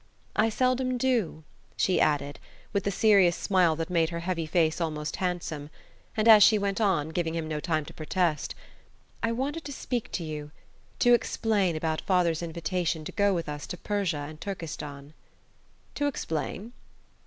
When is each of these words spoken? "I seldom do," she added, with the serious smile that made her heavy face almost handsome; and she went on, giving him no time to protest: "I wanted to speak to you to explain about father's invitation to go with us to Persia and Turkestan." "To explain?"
"I 0.35 0.49
seldom 0.49 0.97
do," 0.97 1.43
she 1.77 2.01
added, 2.01 2.39
with 2.73 2.85
the 2.85 2.89
serious 2.91 3.35
smile 3.35 3.75
that 3.75 3.91
made 3.91 4.09
her 4.09 4.21
heavy 4.21 4.47
face 4.47 4.81
almost 4.81 5.17
handsome; 5.17 5.69
and 6.17 6.41
she 6.41 6.57
went 6.57 6.81
on, 6.81 7.09
giving 7.09 7.35
him 7.35 7.47
no 7.47 7.59
time 7.59 7.85
to 7.85 7.93
protest: 7.93 8.55
"I 9.21 9.31
wanted 9.31 9.63
to 9.65 9.71
speak 9.71 10.11
to 10.13 10.23
you 10.23 10.49
to 10.97 11.13
explain 11.13 11.75
about 11.75 12.01
father's 12.01 12.41
invitation 12.41 13.05
to 13.05 13.11
go 13.11 13.35
with 13.35 13.47
us 13.47 13.67
to 13.67 13.77
Persia 13.77 14.25
and 14.27 14.41
Turkestan." 14.41 15.13
"To 15.93 16.07
explain?" 16.07 16.73